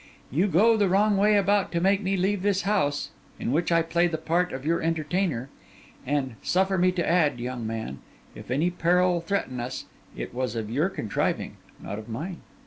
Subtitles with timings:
[0.31, 3.83] You go the wrong way about to make me leave this house, in which I
[3.83, 5.49] play the part of your entertainer;
[6.07, 7.99] and, suffer me to add, young man,
[8.33, 9.85] if any peril threaten us,
[10.17, 12.41] it was of your contriving, not of mine.